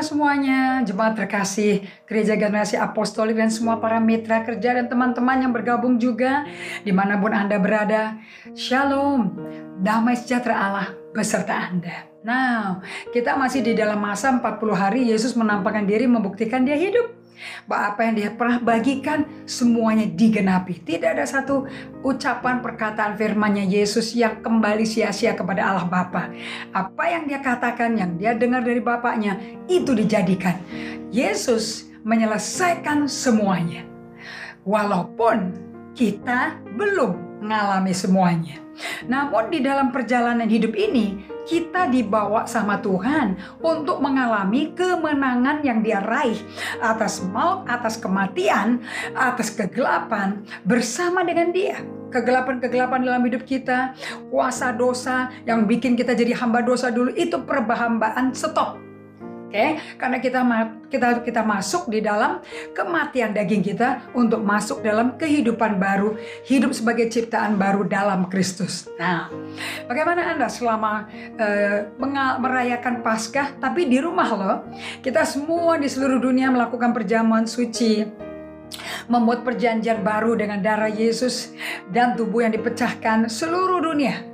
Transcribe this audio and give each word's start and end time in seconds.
semuanya, 0.00 0.80
jemaat 0.88 1.20
terkasih, 1.20 1.84
gereja 2.08 2.32
generasi 2.32 2.80
apostolik 2.80 3.36
dan 3.36 3.52
semua 3.52 3.76
para 3.76 4.00
mitra 4.00 4.40
kerja 4.40 4.80
dan 4.80 4.88
teman-teman 4.88 5.36
yang 5.36 5.52
bergabung 5.52 6.00
juga 6.00 6.48
di 6.80 6.88
mana 6.96 7.20
pun 7.20 7.28
Anda 7.28 7.60
berada. 7.60 8.16
Shalom, 8.56 9.36
damai 9.84 10.16
sejahtera 10.16 10.56
Allah 10.56 10.88
beserta 11.12 11.60
Anda. 11.60 12.08
Nah, 12.24 12.80
kita 13.12 13.36
masih 13.36 13.60
di 13.60 13.76
dalam 13.76 14.00
masa 14.00 14.32
40 14.32 14.72
hari 14.72 15.12
Yesus 15.12 15.36
menampakkan 15.36 15.84
diri 15.84 16.08
membuktikan 16.08 16.64
dia 16.64 16.80
hidup 16.80 17.23
apa 17.68 18.00
yang 18.06 18.14
dia 18.14 18.30
pernah 18.32 18.58
bagikan 18.62 19.26
semuanya 19.44 20.06
digenapi. 20.06 20.80
Tidak 20.80 21.16
ada 21.18 21.26
satu 21.26 21.66
ucapan 22.04 22.60
perkataan 22.62 23.18
firmannya 23.18 23.66
Yesus 23.66 24.14
yang 24.14 24.40
kembali 24.40 24.86
sia-sia 24.86 25.34
kepada 25.34 25.66
Allah 25.66 25.86
Bapa. 25.88 26.30
Apa 26.70 27.04
yang 27.10 27.26
dia 27.26 27.42
katakan, 27.42 27.98
yang 27.98 28.16
dia 28.16 28.32
dengar 28.36 28.62
dari 28.62 28.80
Bapaknya, 28.80 29.36
itu 29.66 29.92
dijadikan. 29.92 30.56
Yesus 31.10 31.90
menyelesaikan 32.04 33.08
semuanya. 33.08 33.86
Walaupun 34.64 35.52
kita 35.94 36.58
belum 36.74 37.33
mengalami 37.44 37.92
semuanya. 37.92 38.56
Namun 39.04 39.52
di 39.52 39.60
dalam 39.60 39.92
perjalanan 39.92 40.48
hidup 40.48 40.72
ini, 40.74 41.28
kita 41.44 41.92
dibawa 41.92 42.48
sama 42.48 42.80
Tuhan 42.80 43.36
untuk 43.60 44.00
mengalami 44.00 44.72
kemenangan 44.72 45.60
yang 45.60 45.84
dia 45.84 46.00
raih 46.00 46.40
atas 46.80 47.20
maut, 47.28 47.68
atas 47.68 48.00
kematian, 48.00 48.80
atas 49.12 49.52
kegelapan 49.52 50.40
bersama 50.64 51.20
dengan 51.20 51.52
dia. 51.52 51.84
Kegelapan-kegelapan 52.08 53.04
dalam 53.04 53.22
hidup 53.26 53.44
kita, 53.44 53.92
kuasa 54.32 54.72
dosa 54.72 55.34
yang 55.44 55.68
bikin 55.68 55.98
kita 55.98 56.16
jadi 56.16 56.32
hamba 56.38 56.64
dosa 56.64 56.88
dulu 56.88 57.12
itu 57.12 57.36
perbahambaan 57.42 58.32
stop 58.32 58.80
okay? 59.54 59.78
karena 59.94 60.18
kita 60.18 60.40
kita 60.90 61.22
kita 61.22 61.42
masuk 61.46 61.86
di 61.86 62.02
dalam 62.02 62.42
kematian 62.74 63.30
daging 63.30 63.62
kita 63.62 64.10
untuk 64.10 64.42
masuk 64.42 64.82
dalam 64.82 65.14
kehidupan 65.14 65.78
baru, 65.78 66.18
hidup 66.42 66.74
sebagai 66.74 67.06
ciptaan 67.06 67.54
baru 67.54 67.86
dalam 67.86 68.26
Kristus. 68.26 68.90
Nah, 68.98 69.30
bagaimana 69.86 70.34
Anda 70.34 70.50
selama 70.50 71.06
uh, 71.38 71.78
merayakan 72.42 73.06
Paskah 73.06 73.54
tapi 73.62 73.86
di 73.86 74.02
rumah 74.02 74.28
loh? 74.34 74.56
Kita 74.98 75.22
semua 75.22 75.78
di 75.78 75.86
seluruh 75.86 76.18
dunia 76.18 76.50
melakukan 76.50 76.90
perjamuan 76.90 77.46
suci 77.46 78.02
membuat 79.06 79.46
perjanjian 79.46 80.02
baru 80.02 80.34
dengan 80.34 80.58
darah 80.58 80.90
Yesus 80.90 81.54
dan 81.94 82.18
tubuh 82.18 82.42
yang 82.42 82.50
dipecahkan 82.56 83.30
seluruh 83.30 83.78
dunia 83.78 84.24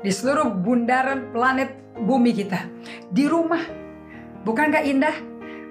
di 0.00 0.08
seluruh 0.08 0.48
bundaran 0.48 1.28
planet 1.34 1.74
bumi 1.98 2.32
kita 2.32 2.70
di 3.10 3.26
rumah 3.26 3.85
Bukankah 4.46 4.86
indah? 4.86 5.16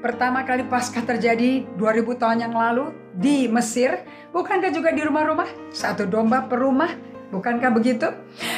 Pertama 0.03 0.43
kali 0.43 0.67
pasca 0.67 0.99
terjadi 0.99 1.63
2000 1.79 2.19
tahun 2.19 2.37
yang 2.43 2.51
lalu 2.51 2.91
di 3.15 3.47
Mesir, 3.47 4.03
bukankah 4.35 4.67
juga 4.67 4.91
di 4.91 4.99
rumah-rumah? 4.99 5.47
Satu 5.71 6.03
domba 6.03 6.43
per 6.43 6.59
rumah, 6.59 6.91
bukankah 7.31 7.71
begitu? 7.71 8.11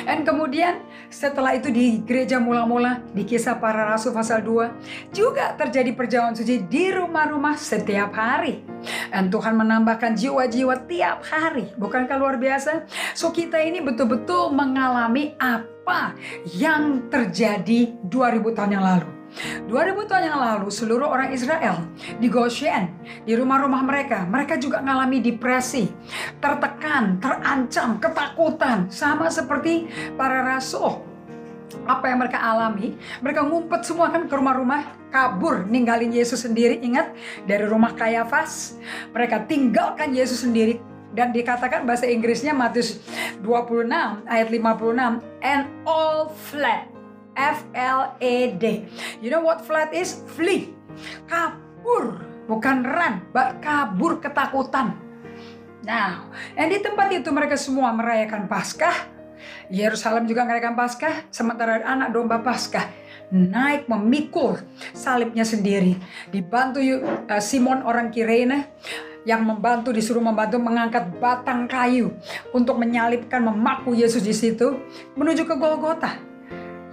Dan 0.10 0.26
kemudian 0.26 0.82
setelah 1.14 1.54
itu 1.54 1.70
di 1.70 2.02
gereja 2.02 2.42
mula-mula 2.42 3.06
di 3.14 3.30
kisah 3.30 3.62
para 3.62 3.94
rasul 3.94 4.10
pasal 4.10 4.42
2 4.42 5.14
juga 5.14 5.54
terjadi 5.54 5.94
perjalanan 5.94 6.34
suci 6.34 6.66
di 6.66 6.90
rumah-rumah 6.90 7.54
setiap 7.54 8.10
hari. 8.18 8.66
Dan 9.14 9.30
Tuhan 9.30 9.54
menambahkan 9.54 10.18
jiwa-jiwa 10.18 10.90
tiap 10.90 11.30
hari. 11.30 11.70
Bukankah 11.78 12.18
luar 12.18 12.42
biasa? 12.42 12.90
So 13.14 13.30
kita 13.30 13.62
ini 13.62 13.86
betul-betul 13.86 14.50
mengalami 14.50 15.38
apa 15.38 16.18
yang 16.58 17.06
terjadi 17.14 17.94
2000 18.10 18.58
tahun 18.58 18.74
yang 18.74 18.82
lalu. 18.82 19.17
2000 19.70 20.10
tahun 20.10 20.24
yang 20.34 20.40
lalu 20.40 20.68
seluruh 20.74 21.08
orang 21.08 21.30
Israel 21.30 21.86
di 22.18 22.28
Goshen, 22.32 22.90
di 23.28 23.38
rumah-rumah 23.38 23.86
mereka, 23.86 24.26
mereka 24.26 24.58
juga 24.58 24.82
mengalami 24.82 25.22
depresi, 25.22 25.92
tertekan, 26.42 27.22
terancam, 27.22 28.02
ketakutan, 28.02 28.90
sama 28.90 29.30
seperti 29.30 29.86
para 30.18 30.42
rasul. 30.42 31.06
Apa 31.84 32.10
yang 32.10 32.24
mereka 32.24 32.40
alami, 32.40 32.96
mereka 33.20 33.44
ngumpet 33.44 33.84
semua 33.84 34.08
kan 34.08 34.26
ke 34.26 34.34
rumah-rumah, 34.34 34.88
kabur 35.12 35.68
ninggalin 35.68 36.16
Yesus 36.16 36.48
sendiri. 36.48 36.80
Ingat 36.80 37.12
dari 37.44 37.68
rumah 37.68 37.92
Kayafas, 37.94 38.80
mereka 39.12 39.44
tinggalkan 39.44 40.16
Yesus 40.16 40.48
sendiri 40.48 40.80
dan 41.12 41.36
dikatakan 41.36 41.84
bahasa 41.84 42.08
Inggrisnya 42.08 42.56
Matius 42.56 43.04
26 43.44 43.90
ayat 44.28 44.48
56 44.54 45.20
and 45.44 45.64
all 45.84 46.32
fled 46.32 46.97
F 47.38 47.62
L 47.78 48.18
E 48.18 48.58
D. 48.58 48.90
You 49.22 49.30
know 49.30 49.46
what 49.46 49.62
flight 49.62 49.94
is? 49.94 50.26
Flee. 50.34 50.74
Kabur, 51.30 52.26
bukan 52.50 52.82
run, 52.82 53.22
but 53.30 53.62
kabur 53.62 54.18
ketakutan. 54.18 54.98
Now, 55.86 56.34
dan 56.58 56.74
di 56.74 56.82
tempat 56.82 57.14
itu 57.14 57.30
mereka 57.30 57.56
semua 57.56 57.94
merayakan 57.94 58.50
Paskah. 58.50 59.14
Yerusalem 59.70 60.26
juga 60.26 60.44
merayakan 60.44 60.74
Paskah, 60.74 61.30
sementara 61.30 61.86
anak 61.86 62.12
domba 62.12 62.42
Paskah 62.42 62.90
naik 63.32 63.92
memikul 63.92 64.60
salibnya 64.96 65.44
sendiri. 65.44 66.00
Dibantu 66.32 66.80
uh, 66.80 67.44
Simon 67.44 67.84
orang 67.84 68.08
Kirene 68.12 68.72
yang 69.28 69.44
membantu 69.44 69.92
disuruh 69.92 70.24
membantu 70.24 70.56
mengangkat 70.56 71.12
batang 71.20 71.68
kayu 71.68 72.16
untuk 72.56 72.80
menyalibkan 72.80 73.44
memaku 73.44 73.92
Yesus 73.92 74.24
di 74.24 74.32
situ 74.32 74.80
menuju 75.20 75.44
ke 75.44 75.56
Golgota. 75.60 76.27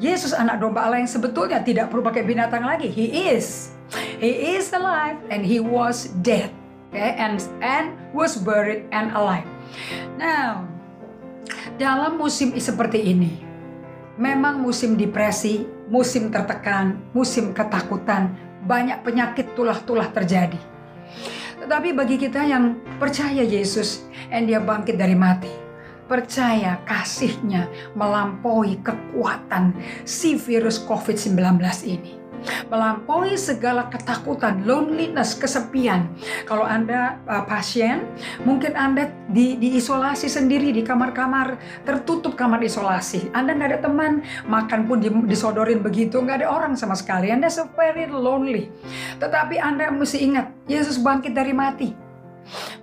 Yesus 0.02 0.34
anak 0.34 0.58
domba 0.58 0.86
Allah 0.86 0.98
yang 0.98 1.10
sebetulnya 1.10 1.62
tidak 1.62 1.90
perlu 1.90 2.02
pakai 2.02 2.26
binatang 2.26 2.66
lagi. 2.66 2.90
He 2.90 3.30
is. 3.30 3.70
He 4.18 4.58
is 4.58 4.74
alive 4.74 5.20
and 5.30 5.46
he 5.46 5.62
was 5.62 6.10
dead. 6.24 6.50
Okay? 6.90 7.14
And 7.14 7.38
and 7.62 7.94
was 8.10 8.34
buried 8.34 8.90
and 8.90 9.14
alive. 9.14 9.46
Now, 10.18 10.66
dalam 11.78 12.18
musim 12.18 12.54
seperti 12.58 13.02
ini, 13.02 13.38
memang 14.18 14.62
musim 14.62 14.98
depresi, 14.98 15.66
musim 15.90 16.30
tertekan, 16.30 16.98
musim 17.14 17.54
ketakutan, 17.54 18.34
banyak 18.66 19.02
penyakit 19.02 19.54
tulah-tulah 19.54 20.10
terjadi. 20.10 20.58
Tetapi 21.64 21.96
bagi 21.96 22.16
kita 22.20 22.44
yang 22.44 22.78
percaya 23.00 23.40
Yesus, 23.40 24.04
and 24.30 24.50
dia 24.50 24.60
bangkit 24.60 25.00
dari 25.00 25.16
mati, 25.16 25.50
Percaya 26.04 26.84
kasihnya 26.84 27.68
melampaui 27.96 28.76
kekuatan 28.84 29.72
si 30.04 30.36
virus 30.36 30.82
COVID-19 30.84 31.60
ini 31.88 32.24
melampaui 32.68 33.34
segala 33.40 33.88
ketakutan, 33.88 34.64
loneliness, 34.68 35.36
kesepian. 35.36 36.12
Kalau 36.44 36.64
Anda 36.64 37.18
uh, 37.24 37.44
pasien, 37.48 38.04
mungkin 38.44 38.76
Anda 38.76 39.10
di, 39.30 39.56
diisolasi 39.56 40.28
sendiri 40.28 40.70
di 40.70 40.84
kamar-kamar 40.84 41.56
tertutup 41.88 42.36
kamar 42.36 42.60
isolasi. 42.60 43.32
Anda 43.32 43.56
nggak 43.56 43.70
ada 43.74 43.80
teman, 43.80 44.12
makan 44.44 44.86
pun 44.86 45.00
disodorin 45.24 45.80
begitu, 45.80 46.20
nggak 46.20 46.44
ada 46.44 46.48
orang 46.52 46.72
sama 46.76 46.94
sekali. 46.96 47.32
Anda 47.32 47.48
so 47.48 47.68
very 47.74 48.08
lonely. 48.08 48.68
Tetapi 49.18 49.56
Anda 49.60 49.88
mesti 49.88 50.20
ingat, 50.20 50.52
Yesus 50.68 51.00
bangkit 51.00 51.32
dari 51.32 51.56
mati. 51.56 52.03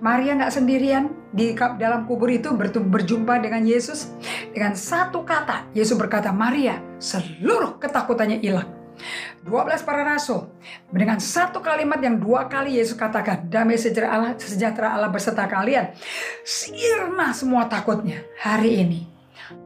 Maria 0.02 0.34
nggak 0.36 0.52
sendirian 0.52 1.12
di 1.32 1.54
dalam 1.54 2.04
kubur 2.04 2.28
itu 2.28 2.52
berjumpa 2.56 3.38
dengan 3.40 3.62
Yesus 3.62 4.12
dengan 4.50 4.74
satu 4.76 5.22
kata. 5.22 5.70
Yesus 5.72 5.96
berkata, 5.96 6.34
Maria, 6.34 6.82
seluruh 6.98 7.78
ketakutannya 7.78 8.42
hilang. 8.42 8.82
12 9.42 9.82
para 9.82 10.06
rasul 10.06 10.46
dengan 10.94 11.18
satu 11.18 11.58
kalimat 11.58 11.98
yang 11.98 12.22
dua 12.22 12.46
kali 12.46 12.78
Yesus 12.78 12.94
katakan 12.94 13.50
damai 13.50 13.74
sejahtera 13.74 14.14
Allah, 14.14 14.30
sejahtera 14.38 14.94
Allah 14.94 15.10
beserta 15.10 15.50
kalian 15.50 15.90
sirna 16.46 17.34
semua 17.34 17.66
takutnya 17.66 18.22
hari 18.38 18.86
ini 18.86 19.00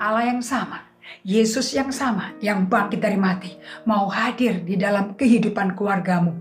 Allah 0.01 0.33
yang 0.33 0.41
sama 0.41 0.81
Yesus 1.27 1.75
yang 1.77 1.93
sama 1.93 2.33
yang 2.41 2.65
bangkit 2.65 3.03
dari 3.03 3.21
mati 3.21 3.53
mau 3.85 4.09
hadir 4.09 4.65
di 4.65 4.81
dalam 4.81 5.13
kehidupan 5.13 5.77
keluargamu 5.77 6.33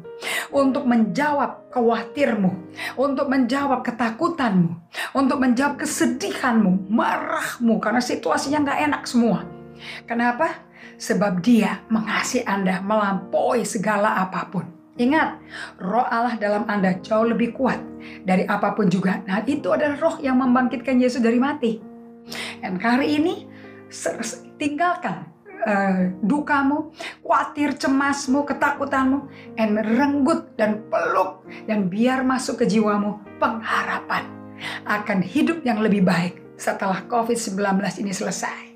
untuk 0.54 0.86
menjawab 0.86 1.72
khawatirmu, 1.74 2.52
untuk 2.98 3.28
menjawab 3.30 3.82
ketakutanmu, 3.86 4.74
untuk 5.16 5.38
menjawab 5.42 5.82
kesedihanmu, 5.82 6.90
marahmu 6.90 7.78
karena 7.82 8.02
situasinya 8.02 8.66
nggak 8.66 8.80
enak 8.92 9.04
semua. 9.06 9.46
Kenapa? 10.06 10.66
Sebab 10.96 11.44
dia 11.44 11.84
mengasihi 11.92 12.48
Anda 12.48 12.80
melampaui 12.80 13.68
segala 13.68 14.16
apa 14.22 14.48
pun. 14.48 14.66
Ingat, 14.96 15.44
roh 15.76 16.08
Allah 16.08 16.40
dalam 16.40 16.64
Anda 16.72 16.96
jauh 17.04 17.28
lebih 17.28 17.52
kuat 17.52 17.84
dari 18.24 18.48
apa 18.48 18.72
pun 18.72 18.88
juga. 18.88 19.20
Nah 19.28 19.44
itu 19.44 19.76
adalah 19.76 20.00
roh 20.00 20.16
yang 20.24 20.40
membangkitkan 20.40 20.96
Yesus 20.96 21.20
dari 21.20 21.36
mati. 21.36 21.84
Dan 22.64 22.80
hari 22.80 23.20
ini 23.20 23.44
tinggalkan 24.56 25.35
uh, 25.64 26.12
dukamu, 26.20 26.92
khawatir, 27.24 27.78
cemasmu, 27.80 28.44
ketakutanmu, 28.44 29.30
dan 29.56 29.70
renggut 29.80 30.56
dan 30.60 30.84
peluk 30.92 31.46
dan 31.70 31.88
biar 31.88 32.28
masuk 32.28 32.64
ke 32.64 32.66
jiwamu 32.68 33.22
pengharapan 33.40 34.28
akan 34.88 35.20
hidup 35.20 35.62
yang 35.68 35.80
lebih 35.84 36.04
baik 36.04 36.40
setelah 36.56 37.04
COVID-19 37.08 37.60
ini 38.02 38.12
selesai. 38.16 38.76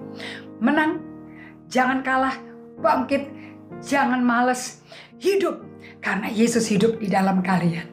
Menang, 0.59 0.99
jangan 1.71 2.03
kalah, 2.03 2.35
bangkit, 2.83 3.31
jangan 3.79 4.19
males, 4.19 4.83
hidup 5.19 5.63
karena 6.03 6.27
Yesus 6.31 6.67
hidup 6.67 6.99
di 6.99 7.07
dalam 7.07 7.39
kalian. 7.39 7.87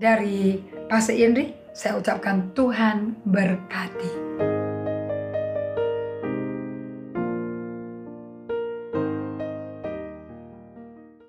Dari 0.00 0.56
Pastor 0.88 1.12
Indri, 1.12 1.52
saya 1.76 2.00
ucapkan 2.00 2.56
Tuhan 2.56 3.20
berkati. 3.28 4.29